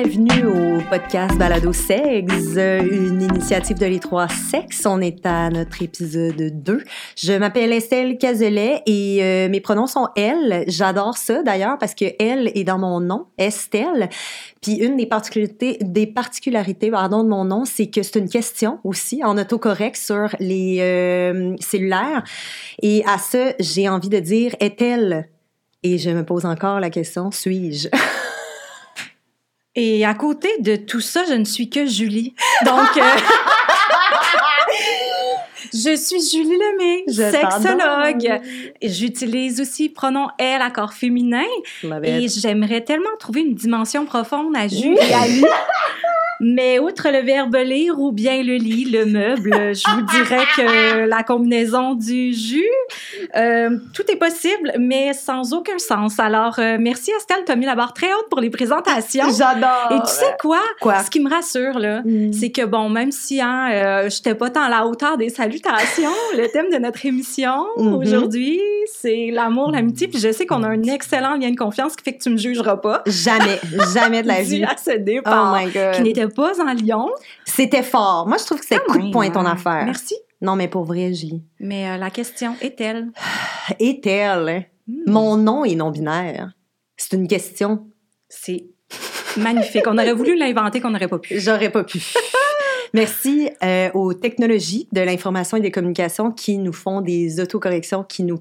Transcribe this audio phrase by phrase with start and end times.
[0.00, 4.86] Bienvenue au podcast Balado Sexe, une initiative de les trois sexes.
[4.86, 6.84] On est à notre épisode 2.
[7.16, 10.62] Je m'appelle Estelle Cazelet et euh, mes pronoms sont elle.
[10.68, 14.08] J'adore ça d'ailleurs parce que elle est dans mon nom, Estelle.
[14.62, 19.36] Puis une des particularités, pardon, de mon nom, c'est que c'est une question aussi en
[19.36, 22.22] autocorrect sur les euh, cellulaires.
[22.82, 25.28] Et à ça, j'ai envie de dire est-elle?
[25.82, 27.88] Et je me pose encore la question suis-je?
[29.80, 32.34] Et à côté de tout ça, je ne suis que Julie.
[32.66, 33.00] Donc, euh,
[35.72, 38.40] je suis Julie Lemay, Je sexologue.
[38.82, 41.44] J'utilise aussi pronom elle, accord féminin.
[41.84, 45.46] Love Et j'aimerais tellement trouver une dimension profonde à Julie à.
[46.40, 51.06] Mais outre le verbe lire ou bien le lit, le meuble, je vous dirais que
[51.08, 52.64] la combinaison du jus,
[53.36, 56.18] euh, tout est possible, mais sans aucun sens.
[56.20, 59.24] Alors, euh, merci Estelle, tu as mis la barre très haute pour les présentations.
[59.36, 59.88] J'adore.
[59.90, 60.60] Et tu sais quoi?
[60.80, 61.00] Quoi?
[61.00, 62.32] Ce qui me rassure, là, Mm.
[62.32, 66.08] c'est que, bon, même si hein, euh, j'étais pas tant à la hauteur des salutations,
[66.36, 67.94] le thème de notre émission Mhm.
[67.94, 70.08] aujourd'hui, c'est l'amour, l'amitié.
[70.08, 72.36] Puis je sais qu'on a un excellent lien de confiance qui fait que tu me
[72.36, 73.02] jugeras pas.
[73.06, 73.58] Jamais,
[73.94, 74.64] jamais de la vie.
[74.64, 75.56] à ce Oh départ.
[75.58, 75.94] my God.
[75.96, 77.08] qui n'était pas en Lyon.
[77.44, 78.26] C'était fort.
[78.26, 79.50] Moi, je trouve que c'est coup de poing ton Ouais.
[79.50, 79.84] affaire.
[79.84, 80.14] Merci.
[80.40, 81.42] Non, mais pour vrai, Julie.
[81.60, 83.08] Mais euh, la question est-elle?
[83.80, 84.66] Est-elle?
[84.86, 85.10] Hmm.
[85.10, 86.52] Mon nom est non-binaire.
[86.96, 87.86] C'est une question.
[88.28, 88.66] C'est
[89.36, 89.84] magnifique.
[89.86, 91.38] On aurait voulu l'inventer qu'on n'aurait pas pu.
[91.40, 92.00] J'aurais pas pu.
[92.94, 98.22] Merci euh, aux technologies de l'information et des communications qui nous font des autocorrections, qui
[98.22, 98.38] nous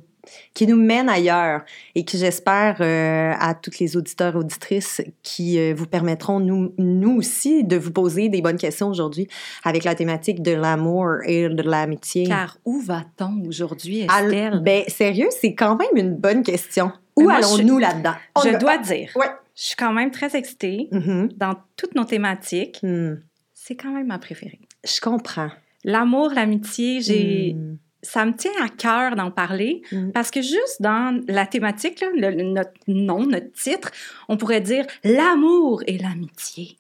[0.54, 1.62] qui nous mènent ailleurs
[1.96, 6.74] et qui j'espère euh, à toutes les auditeurs et auditrices qui euh, vous permettront nous
[6.78, 9.28] nous aussi de vous poser des bonnes questions aujourd'hui
[9.64, 12.26] avec la thématique de l'amour et de l'amitié.
[12.28, 14.62] Car où va-t-on aujourd'hui, Al- Estelle?
[14.64, 16.92] ben, sérieux, c'est quand même une bonne question.
[17.16, 18.14] Où allons-nous là-dedans?
[18.44, 19.26] je dois dire, Ouais.
[19.56, 21.30] je suis quand même très excitée Mhm.
[21.38, 22.80] dans toutes nos thématiques.
[22.84, 23.16] Hmm.
[23.54, 24.60] C'est quand même ma préférée.
[24.86, 25.50] Je comprends.
[25.84, 27.78] L'amour, l'amitié, j'ai, Hmm.
[28.04, 30.12] Ça me tient à cœur d'en parler Mm.
[30.12, 33.92] parce que juste dans la thématique, là, le- notre nom, notre titre,
[34.30, 36.78] on pourrait dire l'amour et l'amitié.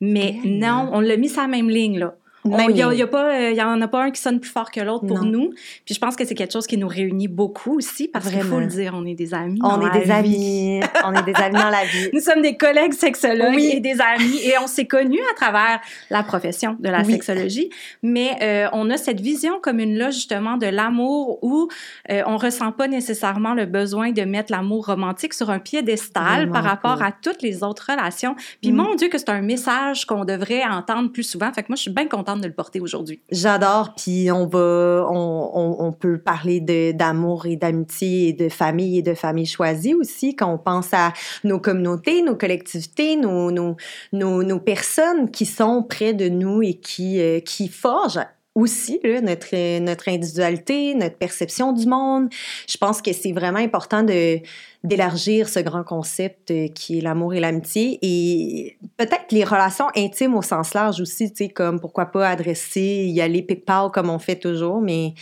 [0.00, 2.14] Mais non, on l'a mis sur la même ligne, là.
[2.44, 3.62] Même Il n'y ligne.
[3.62, 5.30] en a pas un qui sonne plus fort que l'autre pour Non.
[5.30, 5.50] nous.
[5.84, 8.60] Puis je pense que c'est quelque chose qui nous réunit beaucoup aussi parce qu'il faut
[8.60, 9.58] le dire, on est des amis.
[9.62, 10.10] On dans est la des vie.
[10.12, 10.80] amis.
[11.04, 12.08] on est des amis dans la vie.
[12.14, 13.72] Nous sommes des collègues sexologues Oui.
[13.74, 17.12] et des amis et on s'est connus à travers la profession de la Oui.
[17.12, 17.68] sexologie,
[18.02, 21.68] mais euh, on a cette vision commune là justement de l'amour où
[22.10, 26.52] euh, on ressent pas nécessairement le besoin de mettre l'amour romantique sur un piédestal Vraiment
[26.52, 28.34] par rapport à toutes les autres relations.
[28.62, 28.76] Puis Mm.
[28.76, 31.52] mon Dieu que c'est un message qu'on devrait entendre plus souvent.
[31.52, 33.20] Fait que moi je suis bien contente de le porter aujourd'hui.
[33.30, 36.60] J'adore, puis on va, on, on, on peut parler
[36.92, 41.12] d'amour et d'amitié et de famille et de famille choisie aussi quand on pense à
[41.44, 43.76] nos communautés, nos collectivités, nos nos
[44.12, 48.26] nos, nos personnes qui sont près de nous et qui euh, qui forgent
[48.60, 52.28] aussi là, notre euh, notre individualité, notre perception du monde.
[52.68, 54.38] Je pense que c'est vraiment important de
[54.84, 60.34] d'élargir ce grand concept euh, qui est l'amour et l'amitié et peut-être les relations intimes
[60.34, 64.18] au sens large aussi, tu sais, comme pourquoi pas adresser, y aller pic-pac comme on
[64.18, 65.14] fait toujours, mais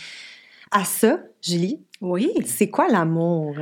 [0.71, 2.31] à ça, Julie, Oui.
[2.45, 3.55] c'est quoi l'amour?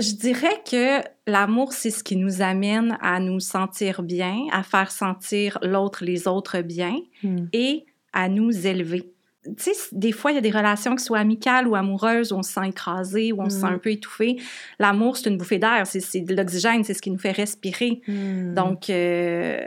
[0.00, 4.92] Je dirais que l'amour, c'est ce qui nous amène à nous sentir bien, à faire
[4.92, 6.94] sentir l'autre, les autres bien
[7.24, 7.46] Hmm.
[7.52, 9.12] et à nous élever.
[9.56, 12.36] Tu sais, des fois, il y a des relations qui soient amicales ou amoureuses où
[12.36, 13.74] on se sent écrasé, où on se sent Mm.
[13.74, 14.36] un peu étouffé.
[14.78, 18.00] L'amour, c'est une bouffée d'air, c'est- de l'oxygène, c'est ce qui nous fait respirer.
[18.08, 19.60] Donc, euh,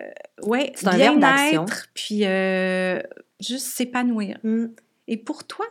[0.44, 1.64] ouais, C'est un verbe d'action.
[1.64, 3.00] bien-être, puis euh,
[3.40, 4.38] juste s'épanouir.
[4.44, 4.68] Hmm.
[5.08, 5.66] Et pour toi,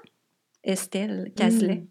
[0.64, 1.87] Estelle Cazelet, Mm.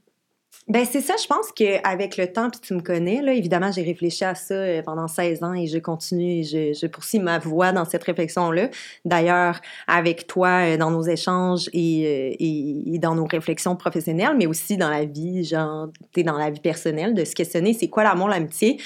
[0.69, 3.81] Ben c'est ça, je pense qu'avec le temps, puis tu me connais, là, évidemment, j'ai
[3.81, 7.71] réfléchi à ça euh, pendant 16 ans et je continue je, je poursuis ma voie
[7.71, 8.69] dans cette réflexion-là.
[9.03, 14.35] D'ailleurs, avec toi, euh, dans nos échanges et, euh, et, et dans nos réflexions professionnelles,
[14.37, 17.87] mais aussi dans la vie, genre, tu dans la vie personnelle, de se questionner c'est
[17.87, 18.77] quoi l'amour, l'amitié?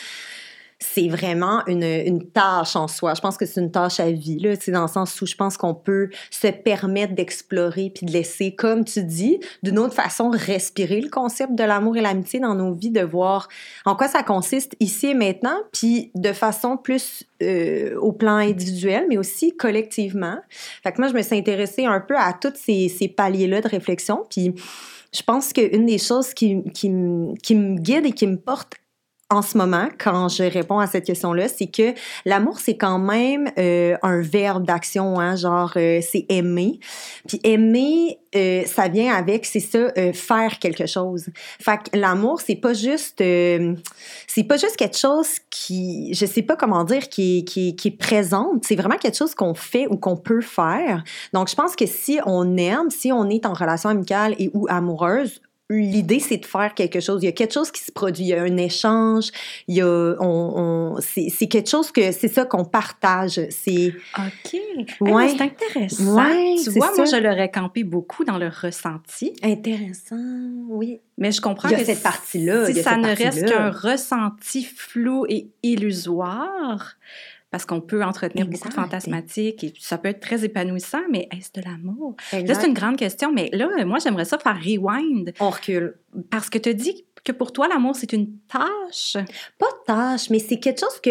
[0.85, 3.13] C'est vraiment une, tâche en soi.
[3.13, 5.55] Je pense que c'est une tâche à vie, là, dans le sens où je pense
[5.55, 10.99] qu'on peut se permettre d'explorer puis de laisser, comme tu dis, d'une autre façon, respirer
[10.99, 13.47] le concept de l'amour et l'amitié dans nos vies, de voir
[13.85, 19.05] en quoi ça consiste ici et maintenant, puis de façon plus euh, au plan individuel,
[19.07, 20.37] mais aussi collectivement.
[20.83, 23.69] Fait que moi, je me suis intéressée un peu à tous ces, ces paliers-là de
[23.69, 24.53] réflexion, puis
[25.13, 28.73] je pense qu'une des choses qui, qui me guide et qui me porte
[29.33, 31.93] en ce moment, quand je réponds à cette question-là, c'est que
[32.23, 36.79] l'amour, c'est quand même euh, un verbe d'action, hein, genre euh, c'est aimer.
[37.27, 41.29] Puis aimer, euh, ça vient avec, c'est ça, faire quelque chose.
[41.59, 46.55] Fait que l'amour, c'est pas juste, c'est pas juste quelque chose qui, je sais pas
[46.55, 48.63] comment dire, qui, qui, qui est présente.
[48.65, 51.03] C'est vraiment quelque chose qu'on fait ou qu'on peut faire.
[51.33, 54.67] Donc, je pense que si on aime, si on est en relation amicale et ou
[54.69, 57.23] amoureuse, l'idée, c'est de faire quelque chose.
[57.23, 58.25] Il y a quelque chose qui se produit.
[58.25, 59.31] Il y a un échange.
[59.67, 63.41] Il y a, on, on c'est quelque chose que c'est ça qu'on partage.
[63.49, 63.93] C'est.
[64.17, 64.59] OK.
[65.01, 65.29] Ouais.
[65.29, 66.15] c'est intéressant.
[66.15, 69.33] Ouais, tu vois, moi, je l'aurais campé beaucoup dans le ressenti.
[69.41, 70.15] Intéressant.
[70.67, 70.99] Oui.
[71.17, 74.63] Mais je comprends Il y a que cette partie-là, Si ça ne reste qu'un ressenti
[74.63, 76.95] flou et illusoire,
[77.53, 81.51] parce qu'on peut entretenir beaucoup de fantasmatiques et ça peut être très épanouissant, mais est-ce
[81.53, 82.15] de l'amour?
[82.31, 85.99] Là, c'est une grande question, mais là, moi, j'aimerais ça faire rewind On recule.
[86.31, 89.17] parce que tu dit que pour toi, l'amour, c'est une tâche?
[89.57, 91.09] Pas de tâche, mais c'est quelque chose que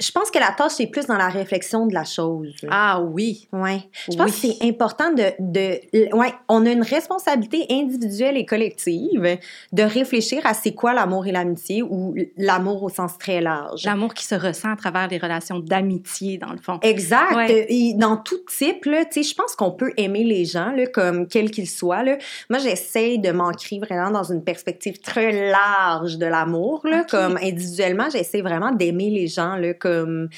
[0.00, 2.54] je pense que la tâche c'est plus dans la réflexion de la chose.
[2.70, 3.48] Ah oui.
[3.52, 3.80] Ouais.
[4.10, 4.50] Je pense Oui.
[4.50, 9.38] que c'est important de, de ouais, on a une responsabilité individuelle et collective
[9.72, 13.84] de réfléchir à c'est quoi l'amour et l'amitié ou l'amour au sens très large.
[13.84, 16.78] L'amour qui se ressent à travers les relations d'amitié, dans le fond.
[16.82, 17.34] Exact.
[17.34, 17.66] Ouais.
[17.68, 20.86] Et dans tout type, là, tu sais, je pense qu'on peut aimer les gens, là,
[20.86, 22.02] comme quels qu'ils soient.
[22.02, 22.18] Là.
[22.50, 28.08] Moi, j'essaye de m'ancrer vraiment dans une perspective très large de l'amour, là, comme individuellement,
[28.10, 30.28] j'essaie vraiment d'aimer les gens, là, comme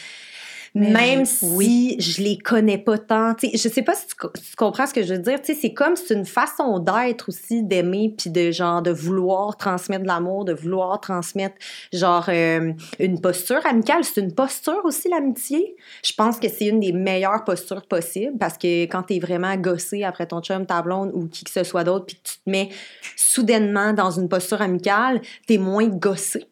[0.77, 1.27] Mais même oui.
[1.27, 1.97] si Oui.
[1.99, 3.35] je les connais pas tant.
[3.35, 5.41] Tu sais, je sais pas si tu, si tu comprends ce que je veux dire.
[5.41, 9.57] Tu sais, c'est comme c'est une façon d'être aussi, d'aimer, puis de genre de vouloir
[9.57, 11.57] transmettre de l'amour, de vouloir transmettre
[11.93, 14.05] genre euh, une posture amicale.
[14.05, 15.77] C'est une posture aussi l'amitié.
[16.05, 20.05] Je pense que c'est une des meilleures postures possibles parce que quand t'es vraiment gossé
[20.05, 22.69] après ton chum, ta blonde ou qui que ce soit d'autre, puis tu te mets
[23.17, 26.47] soudainement dans une posture amicale, t'es moins gossé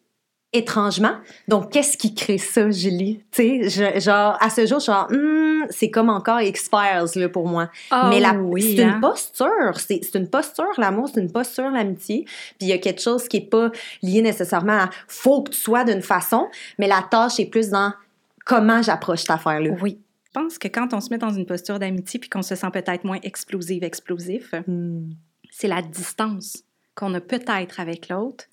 [0.55, 1.15] étrangement.
[1.47, 3.21] Donc, qu'est-ce qui crée ça, Julie?
[3.31, 7.69] Tu sais, genre, à ce jour, genre, Hmm, c'est comme encore X-Files, là, pour moi.
[7.91, 8.95] Ah Mais la, oui, c'est hein.
[8.95, 9.77] une posture.
[9.79, 12.23] C'est, c'est une posture, l'amour, c'est une posture, l'amitié.
[12.25, 13.71] Puis il y a quelque chose qui est pas
[14.01, 16.47] lié nécessairement à faut que tu sois d'une façon,
[16.79, 17.93] mais la tâche est plus dans
[18.45, 19.71] comment j'approche cette affaire-là.
[19.81, 19.99] Oui.
[20.27, 22.67] Je pense que quand on se met dans une posture d'amitié puis qu'on se sent
[22.73, 25.09] peut-être moins explosive, explosif, Hmm.
[25.49, 26.63] c'est la distance
[26.93, 28.45] qu'on a peut-être avec l'autre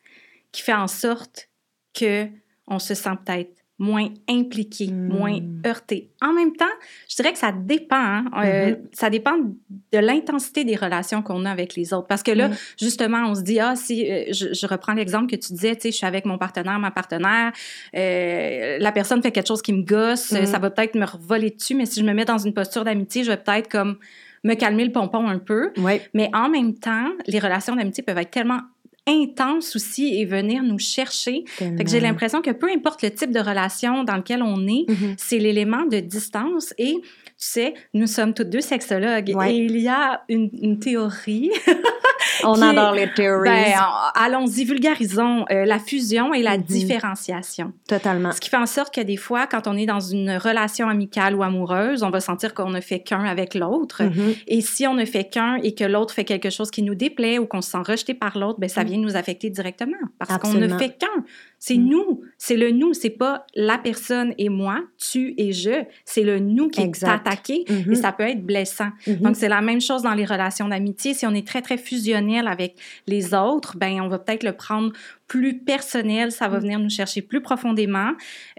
[0.53, 1.49] qui fait en sorte
[1.95, 2.27] que
[2.67, 5.09] on se sent peut-être moins impliqué, Mm.
[5.09, 6.13] moins heurté.
[6.23, 6.65] En même temps,
[7.09, 7.97] je dirais que ça dépend.
[7.97, 8.77] hein, euh, Mhm.
[8.93, 12.07] ça dépend de l'intensité des relations qu'on a avec les autres.
[12.07, 12.53] Parce que là, Mm.
[12.81, 15.83] justement, on se dit, ah, si, euh, je, je reprends l'exemple que tu disais, tu
[15.83, 17.53] sais, je suis avec mon partenaire, ma partenaire,
[17.97, 21.75] euh, la personne fait quelque chose qui me gosse, ça va peut-être me voler dessus,
[21.75, 23.99] mais si je me mets dans une posture d'amitié, je vais peut-être comme
[24.45, 25.73] me calmer le pompon un peu.
[26.15, 28.61] Mais en même temps, les relations d'amitié peuvent être tellement
[29.09, 31.45] intenses aussi et venir nous chercher.
[31.57, 34.85] Fait que j'ai l'impression que peu importe le type de relation dans lequel on est,
[34.89, 35.15] Mhm.
[35.19, 36.73] c'est l'élément de distance.
[36.79, 37.03] Et tu
[37.37, 39.55] sais, nous sommes toutes deux sexologues Ouais.
[39.55, 41.51] et il y a une, une théorie.
[42.45, 43.49] On qui- adore les theories.
[43.49, 46.65] Ben, en- allons-y, vulgarisons euh, la fusion et la Mhm.
[46.65, 47.73] différenciation.
[47.89, 48.33] Totalement.
[48.33, 51.35] Ce qui fait en sorte que des fois, quand on est dans une relation amicale
[51.35, 54.03] ou amoureuse, on va sentir qu'on ne fait qu'un avec l'autre.
[54.05, 54.35] Mhm.
[54.47, 57.39] Et si on ne fait qu'un et que l'autre fait quelque chose qui nous déplaît
[57.39, 58.87] ou qu'on se sent rejeté par l'autre, ben ça Mm.
[58.87, 61.25] vient nous affecter directement parce qu'on ne fait qu'un.
[61.65, 61.89] C'est Mm.
[61.91, 66.41] nous, c'est le nous, c'est pas la personne et moi, tu et je, c'est le
[66.41, 68.89] nous qui est attaqué et ça peut être blessant.
[69.07, 69.19] Mhm.
[69.19, 71.15] Donc c'est la même chose dans les relations d'amitié.
[71.15, 72.75] Si on est très très fusionnel avec
[73.07, 74.93] les autres, ben on va peut-être le prendre
[75.33, 76.61] plus personnel, ça va Mm.
[76.61, 78.11] venir nous chercher plus profondément.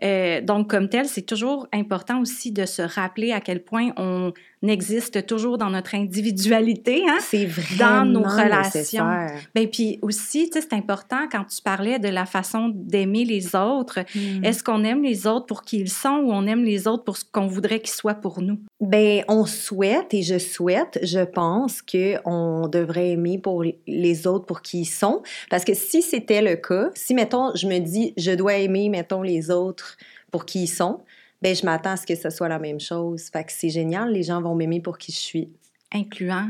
[0.03, 4.33] Euh, donc comme tel, c'est toujours important aussi de se rappeler à quel point on
[4.67, 7.17] existe toujours dans notre individualité, hein?
[7.19, 9.05] c'est dans nos relations.
[9.53, 13.55] Ben puis aussi, tu sais, c'est important quand tu parlais de la façon d'aimer les
[13.55, 13.99] autres.
[14.15, 14.43] Mm.
[14.43, 17.17] Est-ce qu'on aime les autres pour qui ils sont ou on aime les autres pour
[17.17, 18.57] ce qu'on voudrait qu'ils soient pour nous?
[18.85, 24.45] Ben, on souhaite et je souhaite, je pense que on devrait aimer pour les autres
[24.45, 25.23] pour qui ils sont.
[25.49, 29.21] Parce que si c'était le cas, si, mettons, je me dis, je dois aimer, mettons,
[29.21, 29.95] les autres
[30.31, 30.99] pour qui ils sont,
[31.41, 33.29] ben, je m'attends à ce que ce soit la même chose.
[33.31, 35.49] Fait que c'est génial, les gens vont m'aimer pour qui je suis.
[35.93, 36.49] Incluant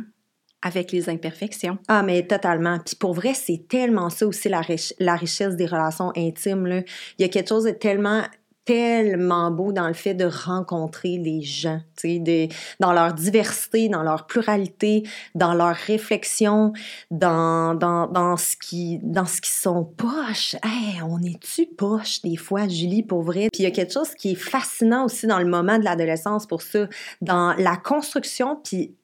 [0.63, 1.77] avec les imperfections.
[1.87, 2.79] Ah, mais totalement.
[2.79, 6.65] Puis pour vrai, c'est tellement ça aussi, la, rich- la richesse des relations intimes.
[6.65, 6.81] Là.
[7.19, 8.23] Il y a quelque chose de tellement
[8.65, 12.47] tellement beau dans le fait de rencontrer les gens, tu de-
[12.79, 15.03] dans leur diversité, dans leur pluralité,
[15.35, 16.71] dans leur réflexion,
[17.11, 20.55] dans, dans, dans ce qui dans ce qui sont poches.
[20.63, 23.49] Hey, on est-tu poche des fois, Julie, pour vrai?
[23.51, 26.45] Puis il y a quelque chose qui est fascinant aussi dans le moment de l'adolescence
[26.45, 26.87] pour ça,
[27.21, 28.95] dans la construction, puis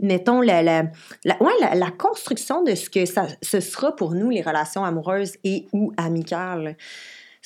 [0.00, 0.82] mettons la, la,
[1.24, 5.66] ouais, la construction de ce que ça, ce sera pour nous, les relations amoureuses et
[5.72, 6.76] ou amicales.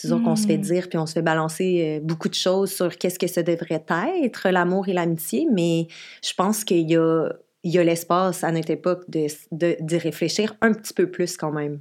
[0.01, 0.63] C'est sûr qu'on se fait Mm.
[0.63, 3.85] dire puis on se fait balancer euh, beaucoup de choses sur qu'est-ce que ça devrait
[4.25, 5.89] être, l'amour et l'amitié, mais
[6.25, 7.29] je pense qu'il y a,
[7.63, 11.37] il y a l'espace à notre époque de, de, d'y réfléchir un petit peu plus
[11.37, 11.81] quand même.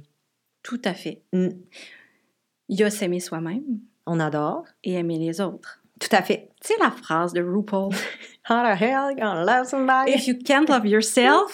[0.62, 1.22] Tout à fait.
[1.32, 1.48] Mm.
[2.68, 3.62] Il y a s'aimer soi-même
[4.06, 4.64] On adore.
[4.84, 5.80] et aimer les autres.
[5.98, 6.50] Tout à fait.
[6.62, 7.90] Tu sais la phrase de RuPaul?
[8.48, 10.12] How the hell you gonna love somebody?
[10.12, 11.52] If you can't love yourself,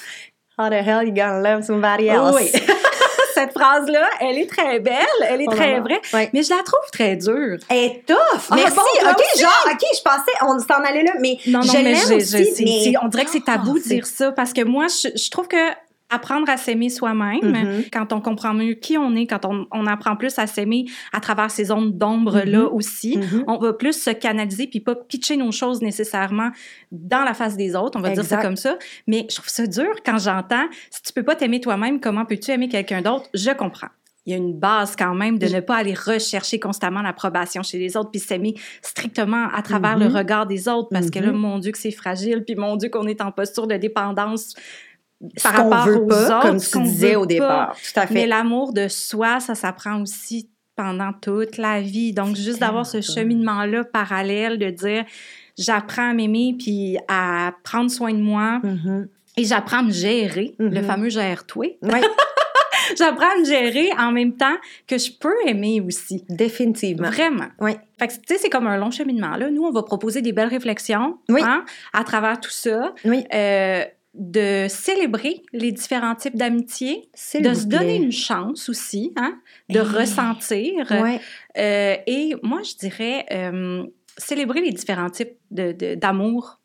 [0.58, 2.35] How the hell you gonna love somebody else?
[2.35, 2.50] oui.
[3.37, 4.97] Cette phrase-là, elle est très belle,
[5.28, 6.31] elle est très vraie, Ouais.
[6.33, 7.59] mais je la trouve très dure.
[7.69, 8.16] Elle est tough!
[8.50, 8.76] Ah, Merci!
[8.76, 9.43] bon, ok, aussi?
[9.43, 12.64] genre, ok, je pensais, on s'en allait là, mais Non, non, je mais je, aussi,
[12.64, 15.49] mais- On dirait que c'est tabou de dire ça parce que moi, je, je trouve
[15.49, 15.57] que
[16.10, 17.84] apprendre à s'aimer soi-même, Mhm.
[17.92, 21.20] quand on comprend mieux qui on est, quand on, on apprend plus à s'aimer à
[21.20, 22.68] travers ces zones d'ombre-là Mhm.
[22.72, 23.44] aussi, Mhm.
[23.48, 26.50] on va plus se canaliser puis pas pitcher nos choses nécessairement
[26.92, 28.78] dans la face des autres, on va dire ça comme ça.
[29.06, 32.50] Mais je trouve ça dur quand j'entends si tu peux pas t'aimer toi-même, comment peux-tu
[32.52, 33.26] aimer quelqu'un d'autre?
[33.34, 33.88] Je comprends.
[34.28, 37.78] Il y a une base quand même de ne pas aller rechercher constamment l'approbation chez
[37.78, 41.60] les autres puis s'aimer strictement à travers le regard des autres parce que là, mon
[41.60, 44.56] Dieu, que c'est fragile puis mon Dieu, qu'on est en posture de dépendance Ce
[45.42, 47.26] par rapport veut aux pas, autres, comme tu disais au pas.
[47.26, 47.76] départ.
[47.76, 48.26] Tout à Mais fait.
[48.26, 52.12] l'amour de soi, ça s'apprend aussi pendant toute la vie.
[52.12, 55.04] Donc, juste d'avoir ce cheminement-là parallèle, de dire
[55.58, 59.08] j'apprends à m'aimer puis à prendre soin de moi Mhm.
[59.38, 60.85] et j'apprends à me gérer, le Mhm.
[60.85, 61.66] fameux gère-toi.
[61.82, 62.00] Oui,
[62.96, 64.54] J'apprends à me gérer en même temps
[64.87, 66.25] que je peux aimer aussi.
[66.28, 67.08] définitivement.
[67.08, 67.46] Vraiment.
[67.58, 67.73] Oui.
[67.99, 69.37] Fait que, tu sais, c'est comme un long cheminement.
[69.37, 69.50] Là.
[69.50, 71.40] Nous, on va proposer des belles réflexions Oui.
[71.42, 72.92] hein, à travers tout ça.
[73.04, 73.25] Oui.
[73.35, 73.82] Euh,
[74.16, 79.80] de célébrer les différents types d'amitié, de se donner une chance aussi, hein, de Eh.
[79.80, 80.87] ressentir.
[80.90, 81.20] Ouais.
[81.58, 83.85] Euh, et moi, je dirais euh,
[84.16, 86.61] célébrer les différents types de- de- d'amour.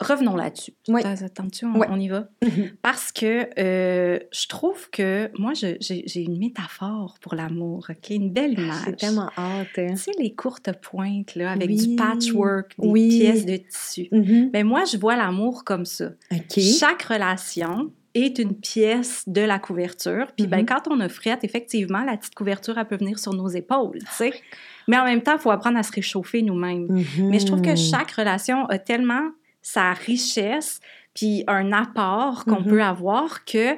[0.00, 0.72] Revenons là-dessus.
[0.88, 1.02] Oui.
[1.04, 1.86] Attends-tu, on, Ouais.
[1.90, 2.28] on y va?
[2.42, 2.70] Mhm.
[2.82, 8.10] Parce que euh, je trouve que moi, j'ai une métaphore pour l'amour, OK?
[8.10, 8.84] Une belle image.
[8.86, 9.68] J'ai tellement hâte.
[9.74, 11.86] Tu sais, les courtes pointes, là, avec Oui.
[11.88, 13.08] du patchwork, des Oui.
[13.08, 14.08] pièces de tissu.
[14.10, 14.50] Mhm.
[14.50, 16.10] Ben moi, je vois l'amour comme ça.
[16.32, 16.58] OK.
[16.78, 20.28] Chaque relation est une pièce de la couverture.
[20.36, 20.66] Puis ben, Mhm.
[20.66, 24.06] quand on a frette, effectivement, la petite couverture, elle peut venir sur nos épaules, tu
[24.10, 24.32] sais.
[24.88, 26.88] Mais en même temps, il faut apprendre à se réchauffer nous-mêmes.
[27.18, 29.28] Mais je trouve que chaque relation a tellement
[29.62, 30.80] sa richesse,
[31.14, 32.66] puis un apport qu'on Mhm.
[32.68, 33.76] peut avoir que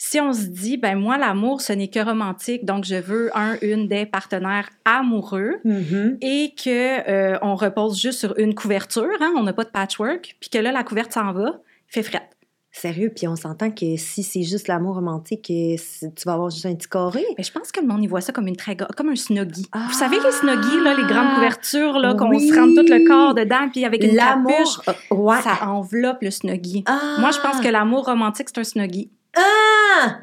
[0.00, 3.56] si on se dit, ben moi, l'amour, ce n'est que romantique, donc je veux un,
[3.62, 6.18] une des partenaires amoureux Mhm.
[6.20, 10.36] et que euh, on repose juste sur une couverture, hein, on n'a pas de patchwork,
[10.40, 11.58] puis que là, la couverture s'en va,
[11.88, 12.36] fait frette.
[12.70, 15.76] Sérieux, puis on s'entend que si c'est juste l'amour romantique, euh,
[16.14, 17.24] tu vas avoir juste un petit carré.
[17.36, 19.66] Mais je pense que le monde y voit ça comme une très comme un snuggie.
[19.72, 19.86] Ah!
[19.88, 22.48] Vous savez les snuggies là, les grandes couvertures là qu'on Oui!
[22.48, 25.40] se rentre tout le corps dedans puis avec une capuche, euh, ouais.
[25.40, 26.84] ça enveloppe le snuggie.
[26.86, 27.16] Ah!
[27.18, 29.10] Moi, je pense que l'amour romantique c'est un snuggie.
[29.36, 30.18] Ah!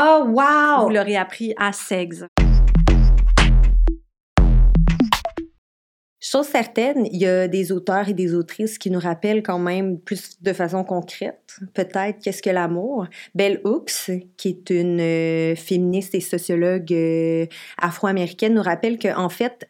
[0.00, 0.84] Oh, wow!
[0.84, 2.22] Vous l'aurez appris à Sex.
[6.28, 10.00] Chose certaine, il y a des auteurs et des autrices qui nous rappellent quand même
[10.00, 13.06] plus de façon concrète, peut-être, qu'est-ce que l'amour.
[13.36, 17.46] Bell Hooks, qui est une euh, féministe et sociologue euh,
[17.78, 19.68] afro-américaine, nous rappelle que en fait,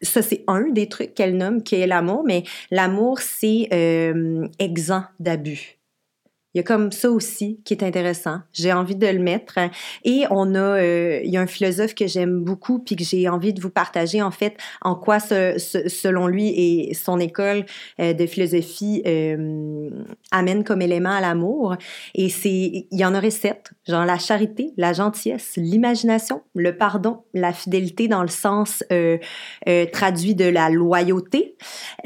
[0.00, 2.42] ça c'est un des trucs qu'elle nomme qui est l'amour, mais
[2.72, 5.81] l'amour c'est euh, exempt d'abus.
[6.54, 8.40] Il y a comme ça aussi qui est intéressant.
[8.52, 9.58] J'ai envie de le mettre.
[10.04, 13.28] Et on a, euh, il y a un philosophe que j'aime beaucoup puis que j'ai
[13.28, 17.64] envie de vous partager en fait en quoi, ce- ce- selon lui et son école
[18.00, 19.88] euh, de philosophie euh,
[20.30, 21.76] amène comme élément à l'amour.
[22.14, 22.50] Et c'est,
[22.90, 28.08] il y en aurait sept, genre la charité, la gentillesse, l'imagination, le pardon, la fidélité
[28.08, 29.16] dans le sens euh,
[29.68, 31.56] euh, traduit de la loyauté,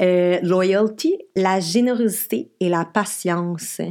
[0.01, 3.81] euh, loyalty, la générosité et la patience.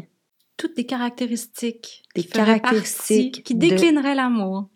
[0.56, 4.68] Toutes des caractéristiques Des qui caractéristiques partie- qui de- déclineraient l'amour.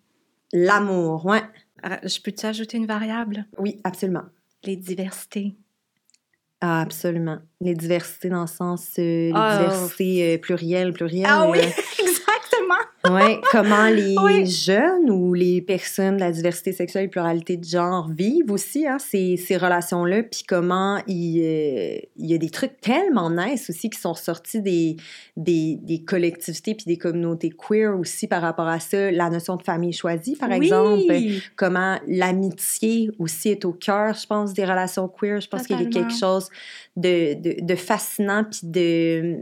[0.52, 1.42] L'amour, ouais.
[1.82, 3.46] Je peux-tu ajouter une variable?
[3.58, 4.24] Oui, absolument.
[4.64, 5.56] Les diversités.
[6.60, 7.38] Ah, absolument.
[7.62, 9.58] Les diversités dans le sens, euh, les Oh.
[9.58, 11.26] diversités euh, plurielles, plurielles.
[11.30, 11.62] Ah oui, euh.
[13.08, 14.46] ouais, comment les Oui.
[14.46, 18.98] jeunes ou les personnes de la diversité sexuelle et pluralité de genre vivent aussi hein,
[18.98, 23.88] ces, ces relations-là, puis comment il, euh, il y a des trucs tellement nice aussi
[23.90, 24.96] qui sont sortis des,
[25.36, 29.10] des, des collectivités puis des communautés queer aussi par rapport à ça.
[29.10, 31.02] La notion de famille choisie, par exemple.
[31.08, 31.42] Oui.
[31.56, 35.40] comment l'amitié aussi est au cœur, je pense, des relations queer.
[35.40, 36.48] Je pense qu'il y a quelque chose
[36.96, 39.36] de, de, de fascinant puis de,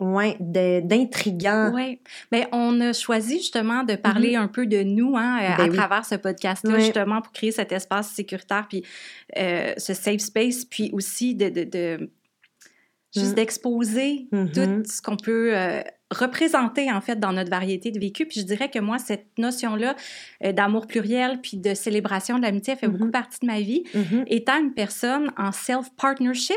[0.00, 1.70] ouais, de- d'intriguant.
[1.74, 2.00] Oui.
[2.32, 5.56] Mais on a choisi justement de parler un peu de nous hein, euh, Mm-hmm.
[5.58, 5.76] Ben à oui.
[5.76, 8.82] travers ce podcast-là, justement pour créer cet espace sécuritaire, puis
[9.36, 12.10] euh, ce safe space, puis aussi de, de, de-
[13.14, 13.34] juste Mm.
[13.34, 14.52] d'exposer Mhm.
[14.52, 18.26] tout ce qu'on peut euh, représenté en fait dans notre variété de vécu.
[18.26, 19.94] Puis je dirais que moi, cette notion-là
[20.44, 23.10] euh, d'amour pluriel puis de célébration de l'amitié fait beaucoup Mhm.
[23.12, 23.84] partie de ma vie.
[23.94, 24.24] Mhm.
[24.26, 26.56] Étant une personne en self-partnership,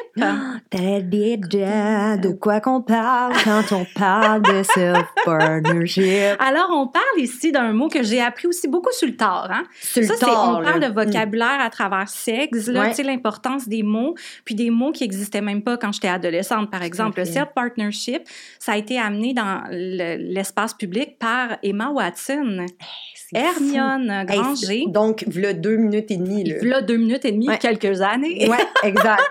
[0.72, 6.36] déjà de quoi qu'on parle quand on parle de self-partnership?
[6.40, 9.50] alors on parle ici d'un mot que j'ai appris aussi beaucoup sur le tard.
[9.52, 9.64] Hein?
[9.82, 10.70] Sur le Ça, tard, on là.
[10.72, 10.94] parle de Mm.
[10.94, 12.90] vocabulaire à travers sexe, là, Ouais.
[12.90, 16.70] tu sais, l'importance des mots, puis des mots qui existaient même pas quand j'étais adolescente,
[16.72, 17.20] par exemple.
[17.20, 18.24] Le self-partnership,
[18.60, 23.36] ça a été amené dans le- l'espace public par Emma Watson, fou.
[23.36, 24.84] Hermione Hey, Granger.
[24.88, 26.44] donc, voilà deux minutes et demie.
[26.44, 26.78] Là.
[26.78, 27.58] a deux minutes et demie, Ouais.
[27.58, 28.48] quelques années.
[28.50, 29.22] Ouais, exact.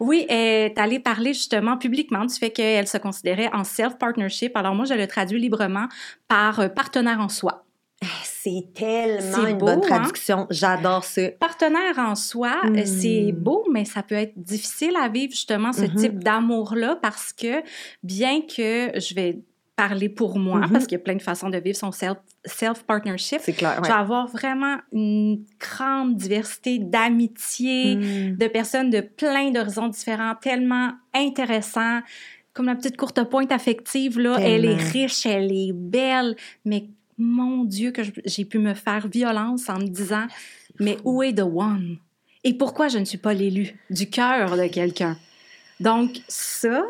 [0.00, 0.36] Oui, elle
[0.72, 4.56] est allée parler justement publiquement du fait qu'elle se considérait en self-partnership.
[4.56, 5.86] Alors moi, je le traduis librement
[6.28, 7.64] par euh, partenaire en soi.
[8.24, 9.86] C'est tellement C'est une beau, bonne hein?
[9.86, 10.46] traduction.
[10.48, 11.28] J'adore ça.
[11.38, 15.82] Partenaire en soi, euh, c'est beau, mais ça peut être difficile à vivre justement ce
[15.82, 15.94] Mhm.
[15.96, 17.62] type d'amour-là parce que
[18.02, 19.40] bien que je vais
[19.84, 20.70] parler pour moi, Mhm.
[20.72, 23.76] parce qu'il y a plein de façons de vivre son self- self-partnership, C'est clair.
[23.82, 28.36] je vais avoir vraiment une grande diversité d'amitié, Mm.
[28.36, 32.00] de personnes de plein d'horizons différents, tellement intéressants.
[32.52, 36.80] Comme la petite courte pointe affective, là, elle est riche, elle est belle, mais
[37.16, 40.26] mon Dieu, que j'ai pu me faire violence en me disant,
[40.78, 41.96] mais où est The One?
[42.44, 45.16] Et pourquoi je ne suis pas l'élu du cœur de quelqu'un?
[45.78, 46.82] Donc, ça,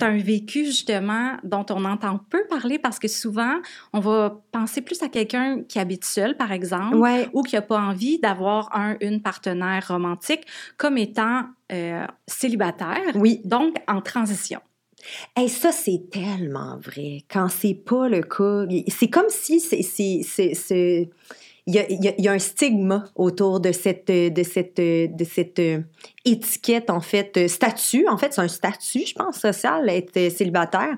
[0.00, 3.56] c'est un vécu justement dont on entend peu parler parce que souvent,
[3.92, 7.28] on va penser plus à quelqu'un qui habite seul, par exemple, Ouais.
[7.32, 13.40] ou qui n'a pas envie d'avoir un, une partenaire romantique comme étant euh, célibataire, Oui.
[13.44, 14.60] donc en transition.
[15.34, 17.22] Hey, ça, c'est tellement vrai.
[17.30, 21.10] Quand c'est pas le cas, c'est comme si c'est.
[21.70, 24.42] Il y, a, il y a- il y a un stigma autour de cette, de
[24.42, 25.80] cette, de cette euh,
[26.24, 28.06] étiquette, en fait, euh, statut.
[28.08, 30.96] En fait, c'est un statut, je pense, social, être euh, célibataire.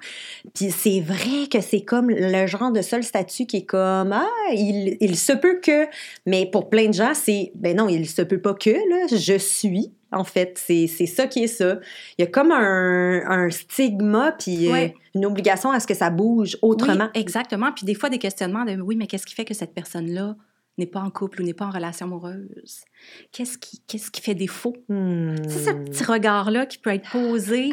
[0.55, 4.27] Puis c'est vrai que c'est comme le genre de seul statut qui est comme Ah,
[4.55, 5.87] il, il se peut que.
[6.25, 9.37] Mais pour plein de gens, c'est Ben non, il se peut pas que, là, je
[9.39, 9.93] suis.
[10.15, 11.79] En fait, c'est ça qui est ça.
[12.19, 14.95] Il y a comme un, un stigma, puis Ouais.
[15.15, 17.09] une obligation à ce que ça bouge autrement.
[17.15, 17.73] Oui, exactement.
[17.75, 20.37] Puis des fois, des questionnements de oui, mais qu'est-ce qui fait que cette personne-là
[20.79, 22.85] n'est pas en couple ou n'est pas en relation amoureuse?
[23.33, 24.77] Qu'est-ce qui, qu'est-ce qui fait défaut?
[24.89, 25.37] Hmm.
[25.49, 27.73] C'est ce petit regard-là qui peut être posé,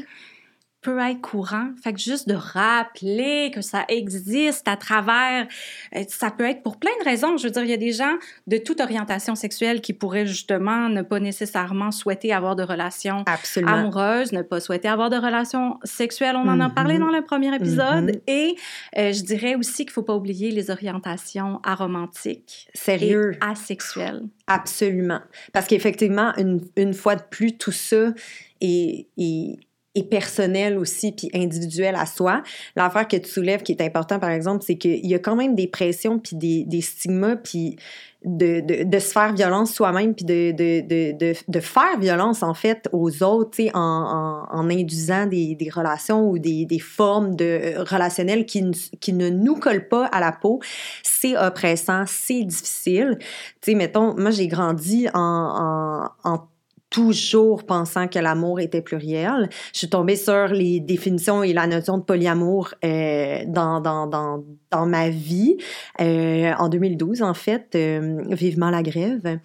[0.82, 1.70] peut être courant.
[1.84, 5.48] Fait que juste de rappeler que ça existe à travers,
[5.96, 7.36] euh, ça peut être pour plein de raisons.
[7.38, 8.16] Je veux dire, il y a des gens
[8.48, 13.74] de toute orientation sexuelle qui pourraient justement ne pas nécessairement souhaiter avoir de relations Absolument.
[13.74, 16.36] amoureuse, ne pas souhaiter avoir de relations sexuelles.
[16.38, 18.06] On en a parlé dans le premier épisode.
[18.06, 18.22] Mhm.
[18.28, 18.56] Et
[18.98, 23.34] euh, je dirais aussi qu'il ne faut pas oublier les orientations aromantiques Sérieux.
[23.34, 24.24] et asexuelles.
[24.48, 25.20] Absolument.
[25.52, 28.14] Parce qu'effectivement, une, une fois de plus, tout ça
[28.62, 29.60] est, est,
[29.96, 32.44] est personnel aussi, puis individuel à soi.
[32.76, 35.56] L'affaire que tu soulèves qui est important, par exemple, c'est qu'il y a quand même
[35.56, 37.76] des pressions, puis des, stigmas, puis
[38.24, 42.88] de, de, de se faire violence soi-même, puis de, de, de, faire violence, en fait,
[42.92, 48.46] aux autres, en, en, en induisant des, des relations ou des, des formes de relationnelles
[48.46, 48.64] qui,
[49.00, 50.60] qui ne nous collent pas à la peau.
[51.02, 53.18] C'est oppressant, c'est difficile.
[53.20, 56.10] Tu sais, mettons, moi, j'ai grandi en
[56.90, 59.50] toujours pensant que l'amour était pluriel.
[59.74, 64.44] Je suis tombée sur les définitions et la notion de polyamour euh, dans, dans, dans,
[64.72, 65.58] dans ma vie
[66.02, 69.40] euh, en 2012, en fait, euh, vivement la grève.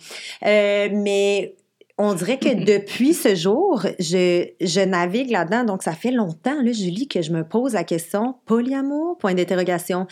[0.45, 1.55] Euh, mais
[1.99, 5.65] on dirait que depuis ce jour, je, je navigue là-dedans.
[5.65, 10.07] Donc, ça fait longtemps, là, Julie, que je me pose la question polyamour, point d'interrogation.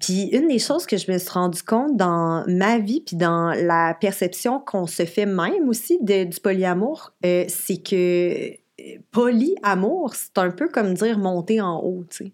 [0.00, 3.50] Puis une des choses que je me suis rendu compte dans ma vie, puis dans
[3.50, 10.14] la perception qu'on se fait même aussi de, du polyamour, euh, c'est que euh, polyamour,
[10.14, 12.32] c'est un peu comme dire monter en haut, tu sais.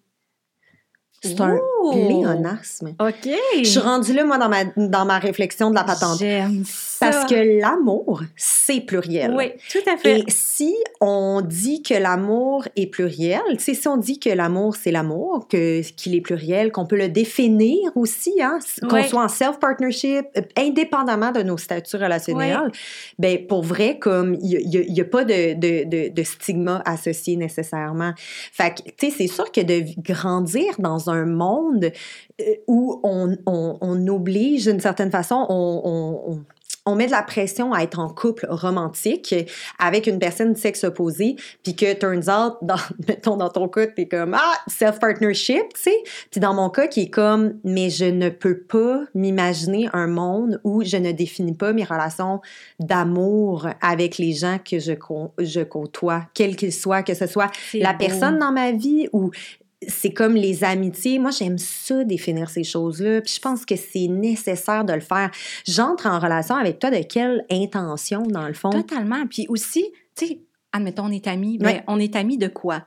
[1.22, 1.58] C'est un
[1.90, 2.94] pléonasme.
[2.98, 3.28] OK.
[3.58, 6.18] Je suis rendue là, moi, dans ma, dans ma réflexion de la patente.
[6.18, 6.64] J'aime
[7.00, 7.10] ça.
[7.10, 9.34] Parce que l'amour, c'est pluriel.
[9.36, 10.20] Oui, tout à fait.
[10.20, 15.48] Et si on dit que l'amour est pluriel, si on dit que l'amour, c'est l'amour,
[15.48, 18.58] que, qu'il est pluriel, qu'on peut le définir aussi, hein,
[18.88, 22.70] qu'on soit en self-partnership, euh, indépendamment de nos statuts relationnels,
[23.18, 28.12] ben pour vrai, comme il n'y a, pas de, de, de, de stigma associé nécessairement.
[28.52, 31.90] Fait que, tu sais, c'est sûr que de grandir dans un monde
[32.40, 36.44] euh, où on, on, on oblige, d'une certaine façon, on, on,
[36.90, 39.34] on met de la pression à être en couple romantique
[39.78, 42.76] avec une personne de sexe opposé, puis que, turns out, dans,
[43.06, 45.96] mettons, dans ton cas, t'es comme, ah, self-partnership, tu sais.
[46.30, 50.60] Puis dans mon cas, qui est comme, mais je ne peux pas m'imaginer un monde
[50.64, 52.40] où je ne définis pas mes relations
[52.78, 54.92] d'amour avec les gens que je,
[55.38, 57.98] je côtoie, quels qu'ils soient, que ce soit la beau.
[57.98, 59.30] personne dans ma vie ou
[59.86, 61.18] c'est comme les amitiés.
[61.18, 63.22] Moi, j'aime ça, définir ces choses-là.
[63.22, 65.30] Puis je pense que c'est nécessaire de le faire.
[65.66, 68.70] J'entre en relation avec toi de quelle intention, dans le fond?
[68.70, 69.26] Totalement.
[69.26, 70.40] Puis aussi, tu sais,
[70.72, 72.84] admettons, on est amis, mais on est amis de quoi?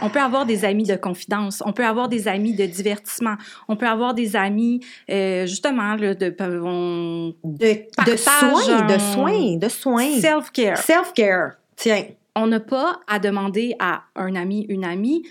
[0.00, 3.34] on peut avoir des amis de confidence, on peut avoir des amis de divertissement,
[3.68, 10.20] on peut avoir des amis, euh, justement, de, de, de soins, de soins, de soins.
[10.20, 10.78] Self-care.
[10.78, 11.52] Self-care.
[11.76, 12.04] Tiens.
[12.34, 15.22] On n'a pas à demander à un ami, une amie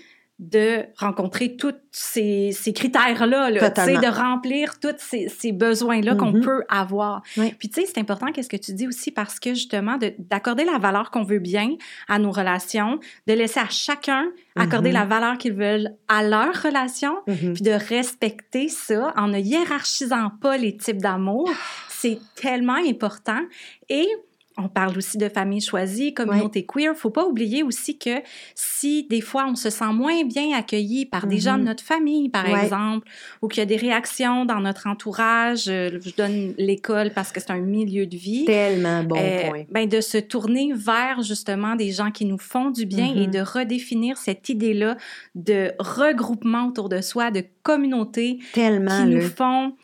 [0.42, 6.42] de rencontrer tous ces, ces critères-là, de remplir tous ces, ces besoins-là qu'on mm-hmm.
[6.42, 7.22] peut avoir.
[7.58, 10.78] Puis tu sais, c'est important qu'est-ce que tu dis aussi parce que justement, d'accorder la
[10.78, 11.76] valeur qu'on veut bien
[12.08, 14.24] à nos relations, de laisser à chacun
[14.56, 14.94] accorder mm-hmm.
[14.94, 17.52] la valeur qu'ils veulent à leur relation, mm-hmm.
[17.52, 21.48] puis de respecter ça en ne hiérarchisant pas les types d'amour,
[21.88, 23.40] c'est tellement important.
[23.88, 24.08] Et
[24.56, 26.92] on parle aussi de famille choisie, communauté queer.
[26.92, 26.96] queer.
[26.96, 28.22] Faut pas oublier aussi que
[28.54, 31.66] si des fois on se sent moins bien accueilli par des gens de mm-hmm.
[31.66, 33.08] notre famille, par exemple,
[33.40, 37.40] ou qu'il y a des réactions dans notre entourage, euh, je donne l'école parce que
[37.40, 38.44] c'est un milieu de vie.
[38.44, 39.64] Tellement bon euh, point.
[39.70, 43.30] Ben de se tourner vers justement des gens qui nous font du bien et mm-hmm.
[43.30, 44.96] de redéfinir cette idée-là
[45.34, 49.74] de regroupement autour de soi, de communauté Tellement qui nous font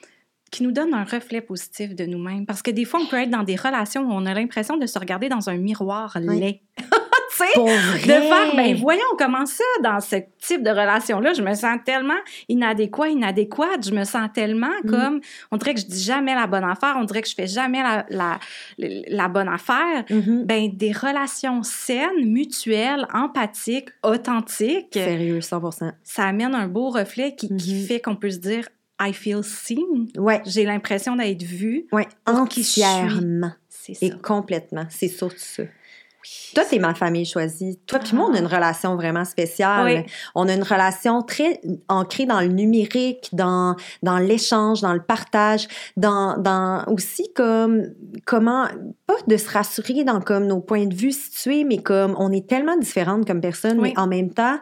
[0.51, 2.47] qui nous donne un reflet positif de nous-mêmes.
[2.47, 4.87] Parce que des fois, on peut être dans des relations où on a l'impression de
[4.87, 6.61] se regarder dans un miroir laid.
[6.79, 7.61] tu sais,
[8.03, 12.19] de faire, ben voyons comment ça, dans ce type de relation-là, je me sens tellement
[12.49, 14.91] inadéquat, inadéquate, je me sens tellement mm.
[14.91, 17.47] comme, on dirait que je dis jamais la bonne affaire, on dirait que je fais
[17.47, 18.39] jamais la, la,
[18.79, 20.05] la bonne affaire.
[20.09, 20.45] Mm-hmm.
[20.45, 24.89] Ben, des relations saines, mutuelles, empathiques, authentiques.
[24.93, 25.93] Sérieux, 100%.
[26.03, 27.87] Ça amène un beau reflet qui, qui mm-hmm.
[27.87, 28.69] fait qu'on peut se dire,
[29.01, 30.09] I feel seen.
[30.17, 30.43] Ouais.
[30.47, 31.87] J'ai l'impression d'être vue.
[31.93, 33.53] Oui, entièrement.
[33.69, 34.07] C'est ça.
[34.07, 34.87] Et complètement.
[34.91, 35.65] C'est surtout ça.
[36.55, 37.79] Toi, c'est ma famille choisie.
[37.87, 38.57] Toi puis moi, on a une ah.
[38.57, 40.05] relation vraiment spéciale.
[40.35, 45.69] On a une relation très ancrée dans le numérique, dans, dans l'échange, dans le partage,
[45.97, 47.95] dans, dans aussi comme
[48.27, 48.67] comment,
[49.07, 52.47] pas de se rassurer dans comme nos points de vue situés, mais comme on est
[52.47, 54.59] tellement différentes comme personnes, mais en même temps,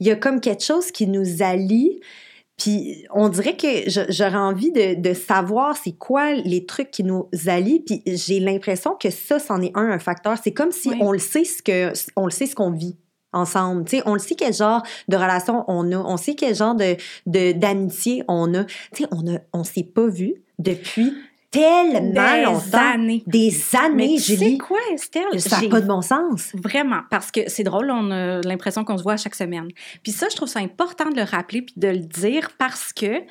[0.00, 2.00] il y a comme quelque chose qui nous allie
[2.56, 7.80] puis on dirait que j'aurais envie de, savoir c'est quoi les trucs qui nous allient.
[7.80, 10.36] Puis j'ai l'impression que ça, c'en est un, un facteur.
[10.42, 12.96] C'est comme si on le sait ce que on le sait ce qu'on vit
[13.32, 13.84] ensemble.
[14.06, 18.22] on le sait quel genre de relation on a, on sait quel genre de d'amitié
[18.28, 18.64] on a.
[18.92, 21.12] sais, on a on s'est pas vu depuis
[21.60, 22.92] tellement des longtemps.
[22.94, 23.22] Années.
[23.26, 24.52] Des années, Julie.
[24.52, 25.40] C'est quoi, Estelle?
[25.40, 26.52] Ça n'a pas de bon sens.
[26.54, 29.68] Vraiment, parce que c'est drôle, on a l'impression qu'on se voit chaque semaine.
[30.02, 33.22] Puis ça, je trouve ça important de le rappeler puis de le dire parce que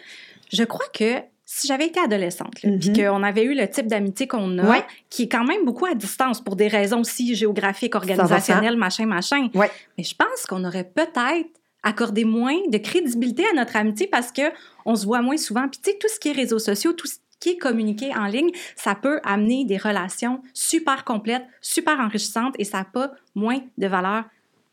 [0.51, 3.09] je crois que si j'avais été adolescente, puis mm-hmm.
[3.09, 6.41] qu'on avait eu le type d'amitié qu'on a, qui est quand même beaucoup à distance
[6.41, 9.49] pour des raisons aussi géographiques, organisationnelles, machin, machin.
[9.53, 9.69] Ouais.
[9.97, 11.49] Mais je pense qu'on aurait peut-être
[11.83, 14.41] accordé moins de crédibilité à notre amitié parce que
[14.85, 15.67] on se voit moins souvent.
[15.67, 17.07] Puis tu sais, tout ce qui est réseaux sociaux, tout,
[17.43, 22.77] qui communiquer en ligne, ça peut amener des relations super complètes, super enrichissantes et ça
[22.77, 24.23] n'a pas moins de valeur.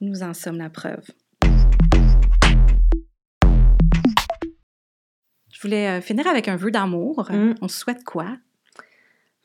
[0.00, 1.04] Nous en sommes la preuve.
[5.50, 7.28] Je voulais euh, finir avec un vœu d'amour.
[7.28, 7.54] Mm.
[7.60, 8.36] On souhaite quoi?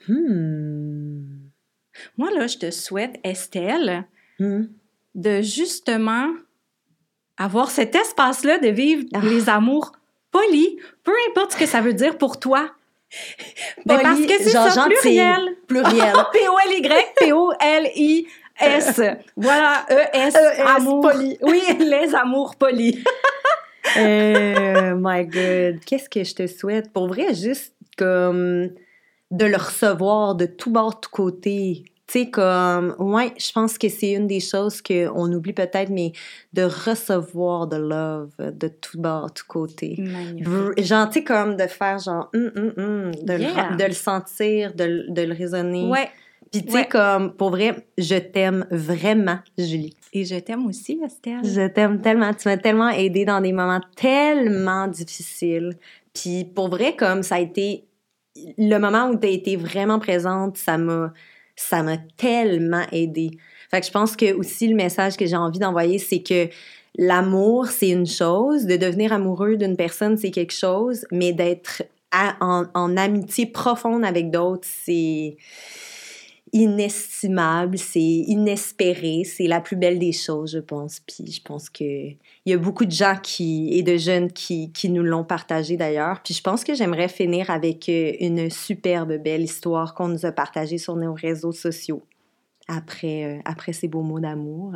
[0.07, 1.49] Hmm.
[2.17, 4.05] Moi, là, je te souhaite, Estelle,
[4.39, 4.65] hmm.
[5.15, 6.27] de justement
[7.37, 9.21] avoir cet espace-là de vivre ah.
[9.23, 9.93] les amours
[10.29, 12.71] polis, peu importe ce que ça veut dire pour toi.
[13.85, 15.55] Ben parce que c'est ça, pluriel.
[15.67, 16.13] Pluriel.
[16.33, 19.01] P-O-L-Y, P-O-L-I-S.
[19.37, 21.01] Voilà, E-S, e amour.
[21.01, 21.37] Poli.
[21.41, 23.03] Oui, les amours polis.
[23.97, 25.83] euh, my God.
[25.85, 26.91] Qu'est-ce que je te souhaite?
[26.91, 28.69] Pour vrai, juste comme
[29.31, 31.83] de le recevoir de tout bord, de tout côté.
[32.07, 36.11] Tu sais, comme, ouais, je pense que c'est une des choses qu'on oublie peut-être, mais
[36.53, 39.97] de recevoir de love de tout bord, de tout côté.
[40.77, 44.75] Genre, tu sais, comme de faire genre, hum, hum, hum, de, le, de, le, sentir,
[44.75, 45.87] de, de le raisonner.
[45.89, 46.09] Ouais.
[46.51, 49.95] Puis, tu sais, comme, pour vrai, je t'aime vraiment, Julie.
[50.13, 51.43] Et je t'aime aussi, Estelle.
[51.43, 52.33] Je t'aime tellement.
[52.33, 55.73] Tu m'as tellement aidé dans des moments tellement difficiles.
[56.13, 57.85] Puis, pour vrai, comme ça a été
[58.57, 61.11] le moment où tu as été vraiment présente, ça m'a
[61.55, 63.31] ça m'a tellement aidé.
[63.71, 66.49] Fait que je pense que aussi le message que j'ai envie d'envoyer, c'est que
[66.97, 72.65] l'amour, c'est une chose, de devenir amoureux d'une personne, c'est quelque chose, mais d'être en,
[72.73, 75.35] en, amitié profonde avec d'autres, c'est
[76.55, 81.01] inestimable, c'est inespéré, c'est la plus belle des choses, je pense.
[81.01, 84.71] Puis je pense que il y a beaucoup de gens qui et de jeunes qui,
[84.71, 86.21] qui nous l'ont partagé d'ailleurs.
[86.23, 90.31] Puis je pense que j'aimerais finir avec euh, une superbe belle histoire qu'on nous a
[90.31, 92.03] partagée sur nos réseaux sociaux.
[92.67, 94.73] Après, euh, après ces beaux mots d'amour.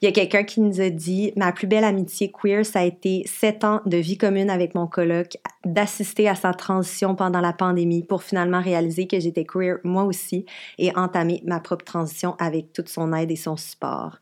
[0.00, 2.84] Il y a quelqu'un qui nous a dit Ma plus belle amitié queer, ça a
[2.84, 7.52] été sept ans de vie commune avec mon coloc, d'assister à sa transition pendant la
[7.52, 10.46] pandémie pour finalement réaliser que j'étais queer moi aussi
[10.78, 14.18] et entamer ma propre transition avec toute son aide et son support.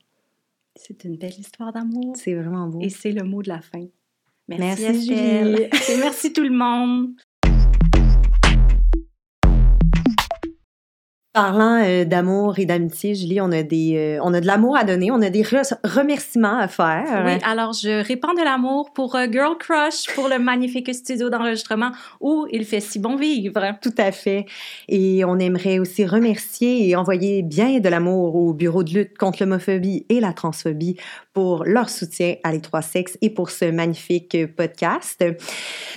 [0.76, 2.16] C'est une belle histoire d'amour.
[2.16, 2.80] C'est vraiment beau.
[2.80, 3.86] Et c'est le mot de la fin.
[4.48, 5.62] Merci, Merci Julie.
[5.90, 7.14] et merci tout le monde.
[11.32, 14.84] Parlant euh, d'amour et d'amitié, Julie, on a des, euh, on a de l'amour à
[14.84, 17.24] donner, on a des remerciements à faire.
[17.24, 21.92] Oui, alors je répands de l'amour pour euh, Girl Crush, pour le magnifique studio d'enregistrement
[22.20, 23.62] où il fait si bon vivre.
[23.80, 24.44] Tout à fait.
[24.88, 29.42] Et on aimerait aussi remercier et envoyer bien de l'amour au Bureau de lutte contre
[29.42, 30.98] l'homophobie et la transphobie
[31.32, 35.24] pour leur soutien à les trois sexes et pour ce magnifique podcast.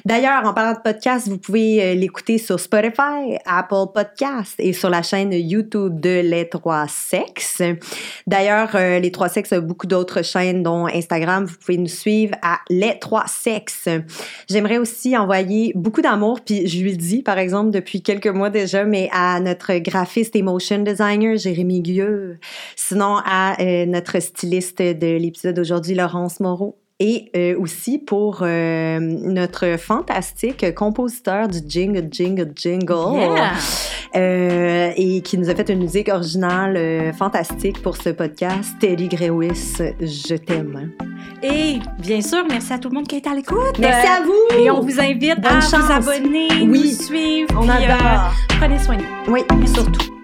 [0.05, 5.01] D'ailleurs, en parlant de podcast, vous pouvez l'écouter sur Spotify, Apple Podcast et sur la
[5.01, 7.61] chaîne YouTube de Les Trois Sexes.
[8.27, 11.45] D'ailleurs, euh, Les Trois Sexes a beaucoup d'autres chaînes, dont Instagram.
[11.45, 13.89] Vous pouvez nous suivre à Les Trois Sexes.
[14.49, 18.83] J'aimerais aussi envoyer beaucoup d'amour, puis je lui dis, par exemple, depuis quelques mois déjà,
[18.83, 22.37] mais à notre graphiste et motion designer, Jérémy Gueux.
[22.75, 28.99] Sinon, à euh, notre styliste de l'épisode d'aujourd'hui, Laurence Moreau et euh, aussi pour euh,
[28.99, 33.19] notre fantastique compositeur du Jingle Jingle Jingle
[34.15, 39.75] euh, et qui nous a fait une musique originale fantastique pour ce podcast, Teddy Grewis,
[39.99, 40.91] je t'aime.
[41.43, 43.77] Et bien sûr, merci à tout le monde qui été à l'écoute.
[43.77, 44.57] Merci à vous.
[44.57, 46.65] Et on vous invite à vous abonner, oui.
[46.65, 47.49] nous suivre.
[47.57, 48.33] On adore.
[48.57, 49.33] prenez soin de vous.
[49.33, 50.14] Oui, surtout.